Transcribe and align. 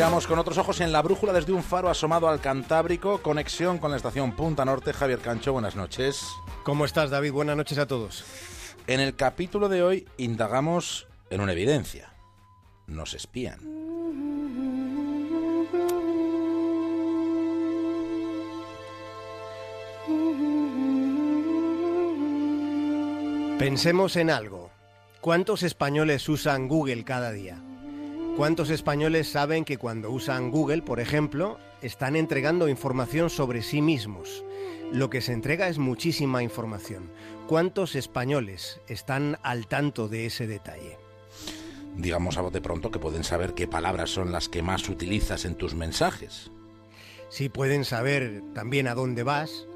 Miramos 0.00 0.26
con 0.26 0.38
otros 0.38 0.56
ojos 0.56 0.80
en 0.80 0.92
la 0.92 1.02
brújula 1.02 1.34
desde 1.34 1.52
un 1.52 1.62
faro 1.62 1.90
asomado 1.90 2.26
al 2.26 2.40
Cantábrico, 2.40 3.20
conexión 3.20 3.76
con 3.76 3.90
la 3.90 3.98
estación 3.98 4.34
Punta 4.34 4.64
Norte. 4.64 4.94
Javier 4.94 5.18
Cancho, 5.18 5.52
buenas 5.52 5.76
noches. 5.76 6.26
¿Cómo 6.62 6.86
estás, 6.86 7.10
David? 7.10 7.32
Buenas 7.32 7.54
noches 7.54 7.76
a 7.76 7.86
todos. 7.86 8.24
En 8.86 9.00
el 9.00 9.14
capítulo 9.14 9.68
de 9.68 9.82
hoy 9.82 10.08
indagamos 10.16 11.06
en 11.28 11.42
una 11.42 11.52
evidencia. 11.52 12.14
Nos 12.86 13.12
espían. 13.12 13.60
Pensemos 23.58 24.16
en 24.16 24.30
algo. 24.30 24.70
¿Cuántos 25.20 25.62
españoles 25.62 26.26
usan 26.26 26.68
Google 26.68 27.04
cada 27.04 27.32
día? 27.32 27.62
¿Cuántos 28.40 28.70
españoles 28.70 29.30
saben 29.30 29.66
que 29.66 29.76
cuando 29.76 30.10
usan 30.10 30.50
Google, 30.50 30.80
por 30.80 30.98
ejemplo, 30.98 31.58
están 31.82 32.16
entregando 32.16 32.70
información 32.70 33.28
sobre 33.28 33.60
sí 33.60 33.82
mismos? 33.82 34.46
Lo 34.90 35.10
que 35.10 35.20
se 35.20 35.34
entrega 35.34 35.68
es 35.68 35.76
muchísima 35.76 36.42
información. 36.42 37.10
¿Cuántos 37.46 37.94
españoles 37.94 38.80
están 38.88 39.36
al 39.42 39.66
tanto 39.66 40.08
de 40.08 40.24
ese 40.24 40.46
detalle? 40.46 40.96
Digamos 41.96 42.38
a 42.38 42.40
bote 42.40 42.62
pronto 42.62 42.90
que 42.90 42.98
pueden 42.98 43.24
saber 43.24 43.52
qué 43.52 43.68
palabras 43.68 44.08
son 44.08 44.32
las 44.32 44.48
que 44.48 44.62
más 44.62 44.88
utilizas 44.88 45.44
en 45.44 45.54
tus 45.54 45.74
mensajes. 45.74 46.50
Sí 47.28 47.50
pueden 47.50 47.84
saber 47.84 48.42
también 48.54 48.88
a 48.88 48.94
dónde 48.94 49.22
vas, 49.22 49.66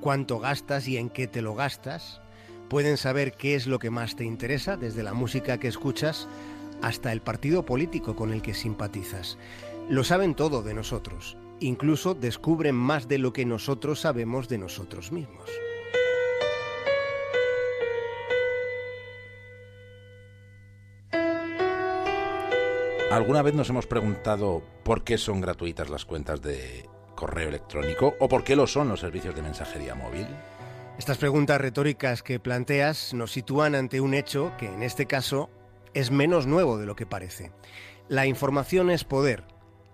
cuánto 0.00 0.38
gastas 0.38 0.88
y 0.88 0.96
en 0.96 1.10
qué 1.10 1.26
te 1.26 1.42
lo 1.42 1.54
gastas. 1.54 2.22
Pueden 2.70 2.96
saber 2.96 3.34
qué 3.34 3.56
es 3.56 3.66
lo 3.66 3.78
que 3.78 3.90
más 3.90 4.16
te 4.16 4.24
interesa, 4.24 4.78
desde 4.78 5.02
la 5.02 5.12
música 5.12 5.58
que 5.58 5.68
escuchas 5.68 6.28
hasta 6.82 7.12
el 7.12 7.20
partido 7.20 7.64
político 7.64 8.16
con 8.16 8.32
el 8.32 8.42
que 8.42 8.54
simpatizas. 8.54 9.38
Lo 9.88 10.04
saben 10.04 10.34
todo 10.34 10.62
de 10.62 10.74
nosotros. 10.74 11.36
Incluso 11.60 12.14
descubren 12.14 12.74
más 12.74 13.08
de 13.08 13.18
lo 13.18 13.32
que 13.32 13.44
nosotros 13.44 14.00
sabemos 14.00 14.48
de 14.48 14.58
nosotros 14.58 15.12
mismos. 15.12 15.50
¿Alguna 23.10 23.42
vez 23.42 23.54
nos 23.54 23.68
hemos 23.68 23.88
preguntado 23.88 24.62
por 24.84 25.02
qué 25.02 25.18
son 25.18 25.40
gratuitas 25.40 25.90
las 25.90 26.04
cuentas 26.04 26.40
de 26.42 26.88
correo 27.16 27.48
electrónico 27.48 28.14
o 28.20 28.28
por 28.28 28.44
qué 28.44 28.54
lo 28.54 28.68
son 28.68 28.88
los 28.88 29.00
servicios 29.00 29.34
de 29.34 29.42
mensajería 29.42 29.96
móvil? 29.96 30.28
Estas 30.96 31.18
preguntas 31.18 31.60
retóricas 31.60 32.22
que 32.22 32.38
planteas 32.38 33.12
nos 33.12 33.32
sitúan 33.32 33.74
ante 33.74 34.00
un 34.00 34.14
hecho 34.14 34.52
que 34.58 34.66
en 34.66 34.84
este 34.84 35.06
caso 35.06 35.50
es 35.94 36.10
menos 36.10 36.46
nuevo 36.46 36.78
de 36.78 36.86
lo 36.86 36.96
que 36.96 37.06
parece. 37.06 37.52
La 38.08 38.26
información 38.26 38.90
es 38.90 39.04
poder 39.04 39.44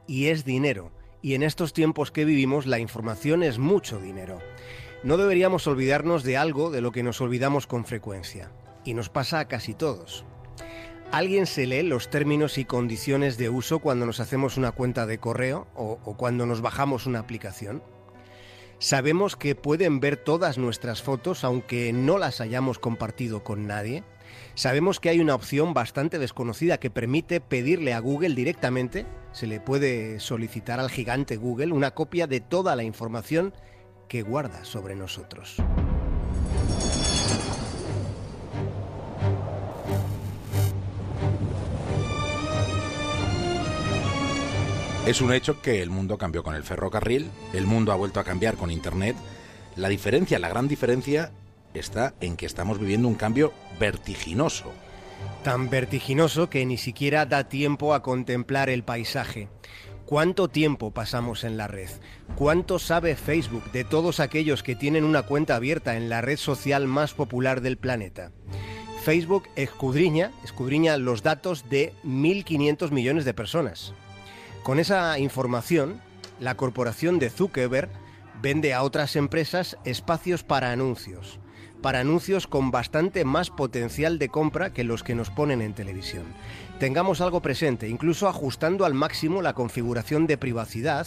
y 0.07 0.27
es 0.27 0.45
dinero, 0.45 0.93
y 1.23 1.35
en 1.35 1.43
estos 1.43 1.73
tiempos 1.73 2.11
que 2.11 2.25
vivimos 2.25 2.67
la 2.67 2.79
información 2.79 3.43
es 3.43 3.59
mucho 3.59 3.99
dinero. 3.99 4.39
No 5.03 5.17
deberíamos 5.17 5.67
olvidarnos 5.67 6.23
de 6.23 6.37
algo 6.37 6.71
de 6.71 6.81
lo 6.81 6.93
que 6.93 7.03
nos 7.03 7.21
olvidamos 7.21 7.67
con 7.67 7.85
frecuencia, 7.85 8.51
y 8.85 8.95
nos 8.95 9.09
pasa 9.09 9.41
a 9.41 9.49
casi 9.49 9.75
todos. 9.75 10.25
¿Alguien 11.13 11.47
se 11.47 11.67
lee 11.67 11.83
los 11.83 12.11
términos 12.11 12.59
y 12.59 12.65
condiciones 12.65 13.39
de 13.39 13.49
uso 13.49 13.79
cuando 13.79 14.07
nos 14.07 14.19
hacemos 14.21 14.57
una 14.57 14.73
cuenta 14.73 15.07
de 15.07 15.19
correo 15.19 15.69
o, 15.75 15.99
cuando 16.17 16.47
nos 16.47 16.61
bajamos 16.61 17.07
una 17.07 17.21
aplicación? 17.21 17.83
¿Sabemos 18.79 19.37
que 19.37 19.55
pueden 19.55 20.01
ver 20.01 20.17
todas 20.17 20.59
nuestras 20.59 21.03
fotos 21.03 21.45
aunque 21.45 21.93
no 21.93 22.19
las 22.19 22.41
hayamos 22.41 22.79
compartido 22.79 23.45
con 23.45 23.67
nadie? 23.67 24.03
Sabemos 24.55 25.01
que 25.01 25.09
hay 25.09 25.20
una 25.20 25.34
opción 25.34 25.75
bastante 25.75 26.19
desconocida 26.19 26.79
que 26.79 26.91
permite 26.91 27.41
pedirle 27.41 27.95
a 27.95 28.01
Google 28.01 28.34
directamente, 28.34 29.06
se 29.33 29.47
le 29.47 29.61
puede 29.61 30.19
solicitar 30.20 30.81
al 30.81 30.91
gigante 30.91 31.37
Google 31.37 31.73
una 31.73 31.93
copia 31.93 32.27
de 32.27 32.41
toda 32.41 32.75
la 32.77 32.84
información 32.84 33.53
que 34.09 34.22
guarda 34.22 34.65
sobre 34.65 34.94
nosotros. 34.94 35.56
Es 45.06 45.21
un 45.21 45.32
hecho 45.32 45.62
que 45.62 45.82
el 45.82 45.91
mundo 45.91 46.19
cambió 46.19 46.43
con 46.43 46.56
el 46.56 46.65
ferrocarril, 46.65 47.31
el 47.53 47.65
mundo 47.65 47.93
ha 47.93 47.94
vuelto 47.94 48.19
a 48.19 48.25
cambiar 48.25 48.56
con 48.56 48.72
Internet. 48.72 49.15
La 49.77 49.88
diferencia, 49.88 50.41
la 50.41 50.49
gran 50.49 50.66
diferencia, 50.66 51.31
está 51.78 52.14
en 52.20 52.37
que 52.37 52.47
estamos 52.47 52.78
viviendo 52.78 53.09
un 53.09 53.14
cambio 53.14 53.53
vertiginoso. 53.78 54.72
Tan 55.42 55.70
vertiginoso 55.70 56.50
que 56.50 56.66
ni 56.66 56.76
siquiera 56.76 57.26
da 57.26 57.48
tiempo 57.48 57.94
a 57.94 58.03
contemplar 58.03 58.69
el 58.69 58.82
paisaje. 58.82 59.48
¿Cuánto 60.04 60.48
tiempo 60.48 60.92
pasamos 60.92 61.42
en 61.42 61.56
la 61.56 61.66
red? 61.66 61.88
¿Cuánto 62.37 62.78
sabe 62.78 63.16
Facebook 63.16 63.72
de 63.72 63.84
todos 63.84 64.20
aquellos 64.20 64.62
que 64.62 64.76
tienen 64.76 65.04
una 65.04 65.22
cuenta 65.22 65.56
abierta 65.56 65.97
en 65.97 66.09
la 66.09 66.20
red 66.20 66.37
social 66.37 66.87
más 66.87 67.12
popular 67.12 67.60
del 67.60 67.76
planeta? 67.76 68.31
Facebook 69.03 69.48
escudriña, 69.56 70.32
escudriña 70.44 70.97
los 70.97 71.22
datos 71.22 71.69
de 71.69 71.93
1.500 72.04 72.91
millones 72.91 73.25
de 73.25 73.34
personas. 73.34 73.94
Con 74.62 74.81
esa 74.81 75.19
información, 75.19 76.00
la 76.41 76.56
corporación 76.56 77.19
de 77.19 77.31
Zuckerberg 77.31 77.88
vende 78.43 78.75
a 78.75 78.82
otras 78.82 79.16
empresas 79.16 79.76
espacios 79.84 80.43
para 80.43 80.72
anuncios, 80.72 81.38
para 81.83 82.00
anuncios 82.00 82.47
con 82.47 82.71
bastante 82.71 83.25
más 83.25 83.50
potencial 83.50 84.19
de 84.19 84.28
compra 84.28 84.72
que 84.72 84.84
los 84.84 85.03
que 85.03 85.15
nos 85.15 85.31
ponen 85.31 85.62
en 85.62 85.75
televisión. 85.75 86.25
Tengamos 86.78 87.21
algo 87.21 87.41
presente, 87.41 87.89
incluso 87.89 88.28
ajustando 88.28 88.84
al 88.84 88.94
máximo 88.94 89.43
la 89.43 89.55
configuración 89.55 90.27
de 90.27 90.37
privacidad, 90.39 91.06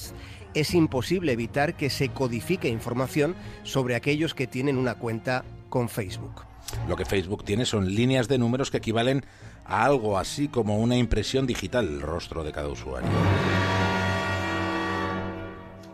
es 0.54 0.74
imposible 0.74 1.32
evitar 1.32 1.76
que 1.76 1.90
se 1.90 2.10
codifique 2.10 2.70
información 2.70 3.36
sobre 3.64 3.96
aquellos 3.96 4.34
que 4.34 4.48
tienen 4.48 4.78
una 4.78 4.96
cuenta 4.96 5.44
con 5.70 5.90
Facebook. 5.90 6.44
Lo 6.88 6.96
que 6.96 7.06
Facebook 7.06 7.44
tiene 7.44 7.66
son 7.66 7.94
líneas 7.94 8.28
de 8.28 8.38
números 8.38 8.72
que 8.72 8.78
equivalen 8.78 9.26
a 9.66 9.86
algo 9.86 10.18
así 10.18 10.48
como 10.48 10.80
una 10.80 10.98
impresión 10.98 11.46
digital 11.46 11.88
del 11.88 12.02
rostro 12.02 12.44
de 12.44 12.52
cada 12.52 12.68
usuario. 12.68 13.10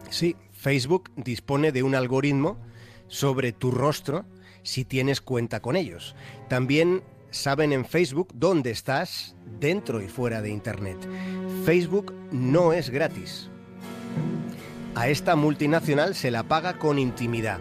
Sí, 0.09 0.35
Facebook 0.53 1.11
dispone 1.15 1.71
de 1.71 1.83
un 1.83 1.95
algoritmo 1.95 2.57
sobre 3.07 3.51
tu 3.51 3.71
rostro 3.71 4.25
si 4.65 4.83
tienes 4.83 5.21
cuenta 5.21 5.61
con 5.61 5.77
ellos. 5.77 6.15
También 6.49 7.03
saben 7.31 7.71
en 7.71 7.85
Facebook 7.85 8.29
dónde 8.33 8.71
estás 8.71 9.35
dentro 9.59 10.01
y 10.01 10.09
fuera 10.09 10.41
de 10.41 10.49
Internet. 10.49 10.97
Facebook 11.63 12.13
no 12.31 12.73
es 12.73 12.89
gratis. 12.89 13.49
A 14.95 15.07
esta 15.07 15.35
multinacional 15.35 16.15
se 16.15 16.31
la 16.31 16.43
paga 16.43 16.77
con 16.77 16.99
intimidad. 16.99 17.59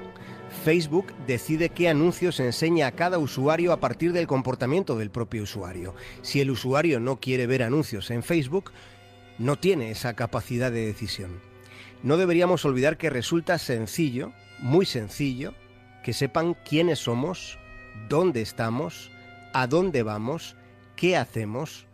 Facebook 0.64 1.12
decide 1.26 1.68
qué 1.68 1.88
anuncios 1.88 2.40
enseña 2.40 2.86
a 2.86 2.92
cada 2.92 3.18
usuario 3.18 3.72
a 3.72 3.80
partir 3.80 4.12
del 4.12 4.26
comportamiento 4.26 4.96
del 4.96 5.10
propio 5.10 5.42
usuario. 5.42 5.94
Si 6.22 6.40
el 6.40 6.50
usuario 6.50 7.00
no 7.00 7.20
quiere 7.20 7.46
ver 7.46 7.62
anuncios 7.62 8.10
en 8.10 8.22
Facebook, 8.22 8.72
no 9.38 9.56
tiene 9.56 9.90
esa 9.90 10.14
capacidad 10.14 10.70
de 10.70 10.86
decisión. 10.86 11.40
No 12.02 12.16
deberíamos 12.16 12.64
olvidar 12.64 12.96
que 12.96 13.10
resulta 13.10 13.58
sencillo, 13.58 14.32
muy 14.60 14.86
sencillo, 14.86 15.54
que 16.04 16.12
sepan 16.12 16.54
quiénes 16.68 16.98
somos, 16.98 17.58
dónde 18.10 18.42
estamos, 18.42 19.10
a 19.54 19.66
dónde 19.66 20.02
vamos, 20.02 20.54
qué 20.96 21.16
hacemos 21.16 21.86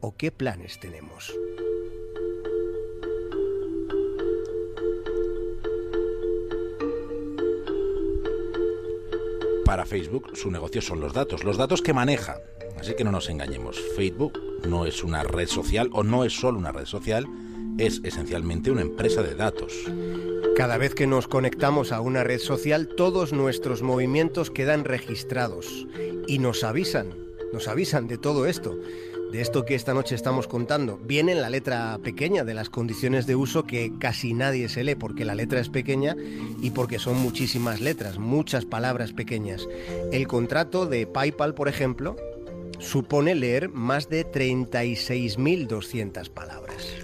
o 0.00 0.16
qué 0.16 0.32
planes 0.32 0.80
tenemos. 0.80 1.32
Para 9.66 9.84
Facebook 9.84 10.30
su 10.34 10.50
negocio 10.50 10.80
son 10.80 11.00
los 11.00 11.12
datos, 11.12 11.44
los 11.44 11.58
datos 11.58 11.82
que 11.82 11.92
maneja. 11.92 12.38
Así 12.80 12.94
que 12.94 13.04
no 13.04 13.12
nos 13.12 13.28
engañemos, 13.28 13.78
Facebook 13.94 14.40
no 14.66 14.86
es 14.86 15.04
una 15.04 15.22
red 15.24 15.46
social 15.46 15.90
o 15.92 16.02
no 16.02 16.24
es 16.24 16.32
solo 16.32 16.58
una 16.58 16.72
red 16.72 16.86
social, 16.86 17.26
es 17.78 18.00
esencialmente 18.02 18.70
una 18.70 18.80
empresa 18.80 19.22
de 19.22 19.34
datos. 19.34 19.72
Cada 20.56 20.76
vez 20.76 20.94
que 20.94 21.06
nos 21.06 21.28
conectamos 21.28 21.92
a 21.92 22.02
una 22.02 22.24
red 22.24 22.38
social, 22.38 22.88
todos 22.88 23.32
nuestros 23.32 23.80
movimientos 23.80 24.50
quedan 24.50 24.84
registrados 24.84 25.86
y 26.26 26.40
nos 26.40 26.62
avisan, 26.62 27.14
nos 27.54 27.68
avisan 27.68 28.06
de 28.06 28.18
todo 28.18 28.46
esto, 28.46 28.78
de 29.32 29.40
esto 29.40 29.64
que 29.64 29.74
esta 29.74 29.94
noche 29.94 30.14
estamos 30.14 30.46
contando. 30.46 30.98
Viene 30.98 31.32
en 31.32 31.40
la 31.40 31.48
letra 31.48 31.98
pequeña 32.04 32.44
de 32.44 32.52
las 32.52 32.68
condiciones 32.68 33.26
de 33.26 33.34
uso 33.34 33.64
que 33.64 33.92
casi 33.98 34.34
nadie 34.34 34.68
se 34.68 34.84
lee 34.84 34.94
porque 34.94 35.24
la 35.24 35.34
letra 35.34 35.58
es 35.58 35.70
pequeña 35.70 36.14
y 36.60 36.70
porque 36.70 36.98
son 36.98 37.16
muchísimas 37.16 37.80
letras, 37.80 38.18
muchas 38.18 38.66
palabras 38.66 39.14
pequeñas. 39.14 39.66
El 40.12 40.28
contrato 40.28 40.84
de 40.84 41.06
PayPal, 41.06 41.54
por 41.54 41.68
ejemplo, 41.68 42.14
supone 42.78 43.34
leer 43.34 43.70
más 43.70 44.10
de 44.10 44.26
36.200 44.26 46.28
palabras. 46.28 47.01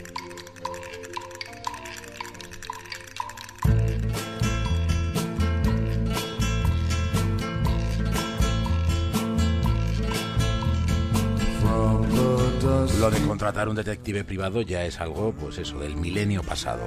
Lo 12.98 13.12
de 13.12 13.20
contratar 13.20 13.68
un 13.68 13.76
detective 13.76 14.24
privado 14.24 14.60
ya 14.60 14.84
es 14.84 14.98
algo, 14.98 15.32
pues 15.32 15.58
eso, 15.58 15.78
del 15.78 15.94
milenio 15.94 16.42
pasado. 16.42 16.82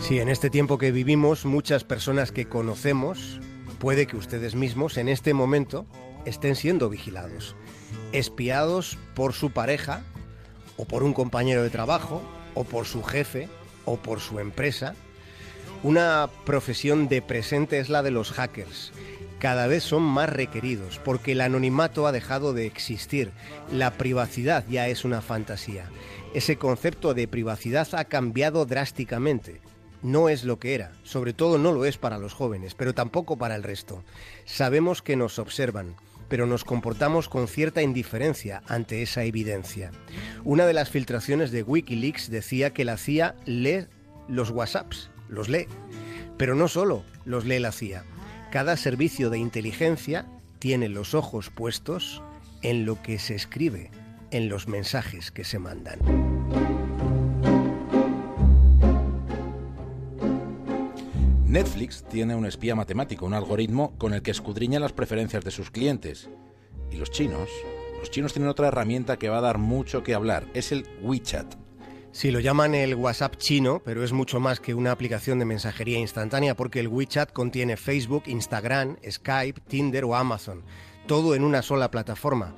Sí, 0.00 0.20
en 0.20 0.28
este 0.28 0.48
tiempo 0.48 0.78
que 0.78 0.92
vivimos, 0.92 1.44
muchas 1.44 1.82
personas 1.82 2.30
que 2.30 2.46
conocemos, 2.46 3.40
puede 3.80 4.06
que 4.06 4.16
ustedes 4.16 4.54
mismos 4.54 4.96
en 4.96 5.08
este 5.08 5.34
momento 5.34 5.86
estén 6.24 6.54
siendo 6.54 6.88
vigilados, 6.88 7.56
espiados 8.12 8.96
por 9.16 9.32
su 9.32 9.50
pareja, 9.50 10.02
o 10.76 10.84
por 10.84 11.02
un 11.02 11.12
compañero 11.12 11.64
de 11.64 11.70
trabajo, 11.70 12.22
o 12.54 12.62
por 12.62 12.86
su 12.86 13.02
jefe, 13.02 13.48
o 13.86 13.96
por 13.96 14.20
su 14.20 14.38
empresa. 14.38 14.94
Una 15.82 16.30
profesión 16.46 17.08
de 17.08 17.22
presente 17.22 17.80
es 17.80 17.88
la 17.88 18.04
de 18.04 18.12
los 18.12 18.30
hackers. 18.30 18.92
Cada 19.40 19.66
vez 19.66 19.84
son 19.84 20.02
más 20.02 20.28
requeridos 20.28 21.00
porque 21.02 21.32
el 21.32 21.40
anonimato 21.40 22.06
ha 22.06 22.12
dejado 22.12 22.52
de 22.52 22.66
existir. 22.66 23.32
La 23.72 23.92
privacidad 23.92 24.66
ya 24.68 24.88
es 24.88 25.06
una 25.06 25.22
fantasía. 25.22 25.86
Ese 26.34 26.56
concepto 26.56 27.14
de 27.14 27.26
privacidad 27.26 27.88
ha 27.94 28.04
cambiado 28.04 28.66
drásticamente. 28.66 29.62
No 30.02 30.28
es 30.28 30.44
lo 30.44 30.58
que 30.58 30.74
era, 30.74 30.92
sobre 31.04 31.32
todo 31.32 31.56
no 31.56 31.72
lo 31.72 31.86
es 31.86 31.96
para 31.96 32.18
los 32.18 32.34
jóvenes, 32.34 32.74
pero 32.74 32.92
tampoco 32.92 33.38
para 33.38 33.56
el 33.56 33.62
resto. 33.62 34.04
Sabemos 34.44 35.00
que 35.00 35.16
nos 35.16 35.38
observan, 35.38 35.96
pero 36.28 36.44
nos 36.44 36.62
comportamos 36.62 37.30
con 37.30 37.48
cierta 37.48 37.80
indiferencia 37.80 38.62
ante 38.66 39.00
esa 39.00 39.24
evidencia. 39.24 39.90
Una 40.44 40.66
de 40.66 40.74
las 40.74 40.90
filtraciones 40.90 41.50
de 41.50 41.62
Wikileaks 41.62 42.30
decía 42.30 42.74
que 42.74 42.84
la 42.84 42.98
CIA 42.98 43.36
lee 43.46 43.86
los 44.28 44.50
WhatsApps, 44.50 45.10
los 45.30 45.48
lee, 45.48 45.66
pero 46.36 46.54
no 46.54 46.68
solo 46.68 47.04
los 47.24 47.46
lee 47.46 47.58
la 47.58 47.72
CIA. 47.72 48.04
Cada 48.50 48.76
servicio 48.76 49.30
de 49.30 49.38
inteligencia 49.38 50.26
tiene 50.58 50.88
los 50.88 51.14
ojos 51.14 51.50
puestos 51.50 52.20
en 52.62 52.84
lo 52.84 53.00
que 53.00 53.20
se 53.20 53.36
escribe, 53.36 53.92
en 54.32 54.48
los 54.48 54.66
mensajes 54.66 55.30
que 55.30 55.44
se 55.44 55.60
mandan. 55.60 56.00
Netflix 61.46 62.04
tiene 62.08 62.34
un 62.34 62.44
espía 62.44 62.74
matemático, 62.74 63.24
un 63.24 63.34
algoritmo 63.34 63.96
con 63.98 64.14
el 64.14 64.22
que 64.22 64.32
escudriña 64.32 64.80
las 64.80 64.92
preferencias 64.92 65.44
de 65.44 65.52
sus 65.52 65.70
clientes. 65.70 66.28
Y 66.90 66.96
los 66.96 67.12
chinos, 67.12 67.48
los 68.00 68.10
chinos 68.10 68.32
tienen 68.32 68.50
otra 68.50 68.66
herramienta 68.66 69.16
que 69.16 69.28
va 69.28 69.38
a 69.38 69.42
dar 69.42 69.58
mucho 69.58 70.02
que 70.02 70.14
hablar, 70.14 70.46
es 70.54 70.72
el 70.72 70.88
WeChat. 71.02 71.59
Sí, 72.12 72.32
lo 72.32 72.40
llaman 72.40 72.74
el 72.74 72.96
WhatsApp 72.96 73.36
chino, 73.36 73.80
pero 73.84 74.02
es 74.02 74.12
mucho 74.12 74.40
más 74.40 74.58
que 74.58 74.74
una 74.74 74.90
aplicación 74.90 75.38
de 75.38 75.44
mensajería 75.44 75.96
instantánea 76.00 76.56
porque 76.56 76.80
el 76.80 76.88
WeChat 76.88 77.32
contiene 77.32 77.76
Facebook, 77.76 78.24
Instagram, 78.26 78.96
Skype, 79.08 79.60
Tinder 79.68 80.04
o 80.04 80.16
Amazon, 80.16 80.64
todo 81.06 81.36
en 81.36 81.44
una 81.44 81.62
sola 81.62 81.92
plataforma. 81.92 82.56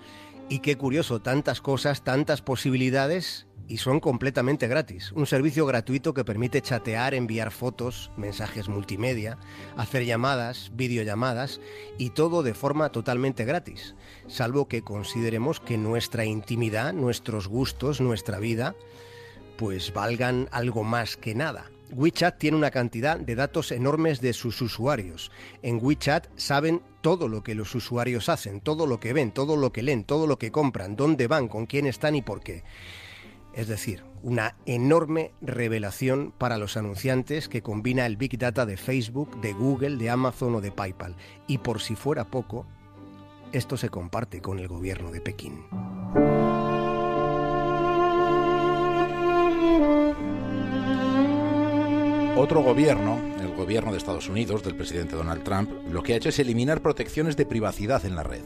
Y 0.49 0.61
qué 0.61 0.79
curioso, 0.79 1.21
tantas 1.21 1.61
cosas, 1.61 2.03
tantas 2.03 2.41
posibilidades 2.41 3.47
y 3.69 3.77
son 3.77 4.01
completamente 4.01 4.69
gratis. 4.69 5.13
Un 5.13 5.27
servicio 5.27 5.67
gratuito 5.67 6.15
que 6.15 6.25
permite 6.25 6.63
chatear, 6.63 7.13
enviar 7.13 7.51
fotos, 7.51 8.11
mensajes 8.17 8.71
multimedia, 8.71 9.37
hacer 9.77 10.07
llamadas, 10.07 10.73
videollamadas 10.75 11.61
y 11.99 12.11
todo 12.11 12.43
de 12.43 12.55
forma 12.55 12.91
totalmente 12.91 13.45
gratis, 13.45 13.97
salvo 14.29 14.67
que 14.67 14.81
consideremos 14.81 15.61
que 15.61 15.77
nuestra 15.77 16.25
intimidad, 16.25 16.95
nuestros 16.95 17.49
gustos, 17.49 18.01
nuestra 18.01 18.39
vida, 18.39 18.75
pues 19.57 19.93
valgan 19.93 20.49
algo 20.53 20.85
más 20.85 21.17
que 21.17 21.35
nada. 21.35 21.71
WeChat 21.95 22.39
tiene 22.39 22.57
una 22.57 22.71
cantidad 22.71 23.19
de 23.19 23.35
datos 23.35 23.71
enormes 23.71 24.21
de 24.21 24.33
sus 24.33 24.61
usuarios. 24.63 25.31
En 25.63 25.79
WeChat 25.83 26.27
saben 26.37 26.81
todo 27.03 27.29
lo 27.29 27.43
que 27.43 27.55
los 27.55 27.75
usuarios 27.75 28.29
hacen, 28.29 28.61
todo 28.61 28.87
lo 28.87 28.99
que 28.99 29.13
ven, 29.13 29.31
todo 29.31 29.57
lo 29.57 29.73
que 29.73 29.83
leen, 29.83 30.05
todo 30.05 30.27
lo 30.27 30.39
que 30.39 30.51
compran, 30.51 30.97
dónde 30.97 31.27
van, 31.27 31.49
con 31.49 31.67
quién 31.67 31.87
están 31.87 32.15
y 32.15 32.23
por 32.23 32.41
qué. 32.41 32.65
Es 33.55 33.69
decir, 33.69 34.03
una 34.23 34.57
enorme 34.65 35.33
revelación 35.43 36.33
para 36.37 36.57
los 36.57 36.77
anunciantes 36.79 37.49
que 37.49 37.63
combina 37.63 38.07
el 38.07 38.17
Big 38.17 38.39
Data 38.39 38.65
de 38.65 38.79
Facebook, 38.79 39.41
de 39.43 39.53
Google, 39.53 39.97
de 39.97 40.09
Amazon 40.09 40.55
o 40.55 40.61
de 40.63 40.73
PayPal. 40.73 41.17
Y 41.47 41.59
por 41.59 41.83
si 41.83 41.95
fuera 41.95 42.25
poco, 42.25 42.67
esto 43.53 43.77
se 43.77 43.91
comparte 43.91 44.41
con 44.41 44.59
el 44.59 44.69
gobierno 44.69 45.11
de 45.11 45.21
Pekín. 45.21 45.65
Otro 52.43 52.61
gobierno, 52.61 53.21
el 53.41 53.55
gobierno 53.55 53.93
de 53.93 53.99
Estados 53.99 54.29
Unidos, 54.29 54.65
del 54.65 54.75
presidente 54.75 55.15
Donald 55.15 55.45
Trump, 55.45 55.71
lo 55.89 56.03
que 56.03 56.13
ha 56.13 56.17
hecho 56.17 56.31
es 56.31 56.41
eliminar 56.41 56.83
protecciones 56.83 57.37
de 57.37 57.47
privacidad 57.47 58.05
en 58.05 58.17
la 58.17 58.25
red. 58.25 58.43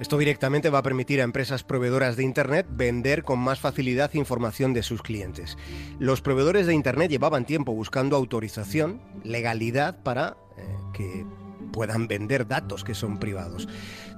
Esto 0.00 0.18
directamente 0.18 0.70
va 0.70 0.78
a 0.80 0.82
permitir 0.82 1.20
a 1.20 1.22
empresas 1.22 1.62
proveedoras 1.62 2.16
de 2.16 2.24
Internet 2.24 2.66
vender 2.68 3.22
con 3.22 3.38
más 3.38 3.60
facilidad 3.60 4.12
información 4.14 4.74
de 4.74 4.82
sus 4.82 5.02
clientes. 5.02 5.56
Los 6.00 6.20
proveedores 6.20 6.66
de 6.66 6.74
Internet 6.74 7.12
llevaban 7.12 7.44
tiempo 7.44 7.72
buscando 7.72 8.16
autorización, 8.16 9.00
legalidad 9.22 10.02
para 10.02 10.36
eh, 10.56 10.64
que 10.92 11.24
puedan 11.70 12.08
vender 12.08 12.48
datos 12.48 12.82
que 12.82 12.96
son 12.96 13.18
privados. 13.20 13.68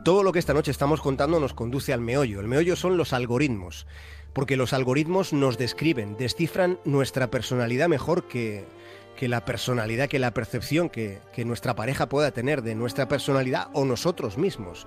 Todo 0.03 0.23
lo 0.23 0.33
que 0.33 0.39
esta 0.39 0.55
noche 0.55 0.71
estamos 0.71 1.03
contando 1.03 1.39
nos 1.41 1.53
conduce 1.53 1.93
al 1.93 2.01
meollo. 2.01 2.41
El 2.41 2.49
meollo 2.49 2.75
son 2.75 2.97
los 2.97 3.13
algoritmos, 3.13 3.87
porque 4.33 4.57
los 4.57 4.73
algoritmos 4.73 5.33
nos 5.33 5.59
describen, 5.59 6.17
descifran 6.17 6.79
nuestra 6.85 7.31
personalidad 7.31 7.89
mejor 7.89 8.29
que, 8.29 8.65
la 9.21 9.45
personalidad, 9.45 10.09
que 10.09 10.19
la 10.19 10.35
percepción 10.35 10.89
que, 10.89 11.21
que 11.33 11.45
nuestra 11.45 11.75
pareja 11.75 12.09
pueda 12.09 12.33
tener 12.33 12.63
de 12.63 12.75
nuestra 12.75 13.09
personalidad 13.09 13.69
o 13.73 13.85
nosotros 13.85 14.37
mismos. 14.39 14.87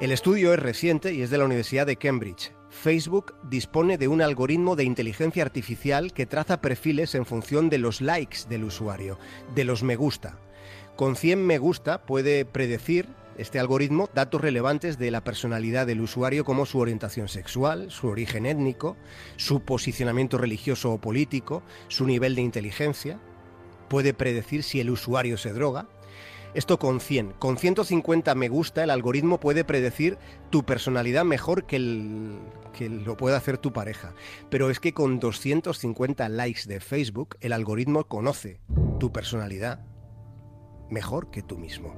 El 0.00 0.12
estudio 0.12 0.54
es 0.54 0.58
reciente 0.58 1.12
y 1.12 1.20
es 1.20 1.28
de 1.28 1.36
la 1.36 1.44
Universidad 1.44 1.86
de 1.86 1.96
Cambridge. 1.96 2.52
Facebook 2.70 3.34
dispone 3.42 3.98
de 3.98 4.08
un 4.08 4.22
algoritmo 4.22 4.76
de 4.76 4.84
inteligencia 4.84 5.42
artificial 5.42 6.12
que 6.12 6.24
traza 6.24 6.62
perfiles 6.62 7.14
en 7.14 7.26
función 7.26 7.68
de 7.68 7.78
los 7.78 8.00
likes 8.00 8.38
del 8.48 8.64
usuario, 8.64 9.18
de 9.54 9.64
los 9.64 9.82
me 9.82 9.96
gusta. 9.96 10.38
Con 10.96 11.16
100 11.16 11.46
me 11.46 11.58
gusta 11.58 12.02
puede 12.02 12.44
predecir 12.44 13.08
este 13.38 13.58
algoritmo 13.58 14.08
datos 14.14 14.40
relevantes 14.40 14.98
de 14.98 15.10
la 15.10 15.24
personalidad 15.24 15.86
del 15.86 16.00
usuario 16.00 16.44
como 16.44 16.66
su 16.66 16.78
orientación 16.78 17.28
sexual, 17.28 17.90
su 17.90 18.08
origen 18.08 18.46
étnico, 18.46 18.96
su 19.36 19.60
posicionamiento 19.60 20.38
religioso 20.38 20.92
o 20.92 21.00
político, 21.00 21.62
su 21.88 22.06
nivel 22.06 22.34
de 22.34 22.42
inteligencia. 22.42 23.18
Puede 23.88 24.14
predecir 24.14 24.62
si 24.62 24.80
el 24.80 24.90
usuario 24.90 25.36
se 25.36 25.52
droga, 25.52 25.88
esto 26.52 26.80
con 26.80 27.00
100. 27.00 27.34
Con 27.38 27.56
150 27.58 28.34
me 28.34 28.48
gusta, 28.48 28.82
el 28.82 28.90
algoritmo 28.90 29.38
puede 29.38 29.64
predecir 29.64 30.18
tu 30.50 30.64
personalidad 30.64 31.24
mejor 31.24 31.64
que, 31.64 31.78
lo 31.78 33.16
puede 33.16 33.36
hacer 33.36 33.58
tu 33.58 33.72
pareja. 33.72 34.14
Pero 34.48 34.70
es 34.70 34.80
que 34.80 34.92
con 34.92 35.20
250 35.20 36.28
likes 36.28 36.62
de 36.66 36.80
Facebook, 36.80 37.36
el 37.40 37.52
algoritmo 37.52 38.04
conoce 38.04 38.60
tu 38.98 39.12
personalidad 39.12 39.80
mejor 40.90 41.30
que 41.30 41.42
tú 41.42 41.56
mismo. 41.56 41.94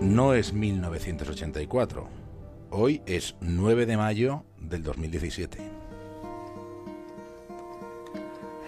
No 0.00 0.32
es 0.32 0.54
1984. 0.54 2.08
Hoy 2.70 3.02
es 3.04 3.34
9 3.42 3.84
de 3.84 3.98
mayo 3.98 4.44
del 4.58 4.82
2017. 4.82 5.58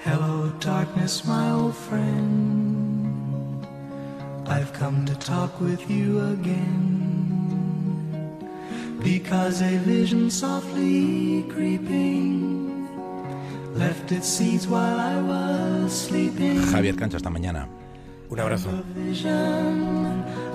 Hello, 0.05 0.53
darkness, 0.61 1.25
my 1.25 1.51
old 1.53 1.75
friend. 1.75 3.67
I've 4.47 4.75
come 4.75 5.07
to 5.07 5.15
talk 5.15 5.59
with 5.59 5.81
you 5.89 6.21
again. 6.33 6.99
Because 9.03 9.63
a 9.63 9.79
vision 9.79 10.31
softly 10.31 11.45
creeping 11.49 12.89
left 13.75 14.13
its 14.13 14.29
seeds 14.29 14.67
while 14.69 15.01
I 15.01 15.23
was 15.23 15.93
sleeping. 15.93 16.61
Javier 16.71 16.95
Cancha, 16.95 17.17
hasta 17.17 17.31
mañana. 17.31 17.69
Un 18.29 18.39
abrazo. 18.39 18.69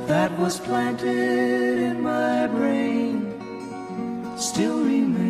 That 0.08 0.32
was 0.40 0.58
planted 0.58 1.80
in 1.80 2.02
my 2.02 2.48
brain 2.48 3.28
still 4.38 4.80
remains. 4.82 5.27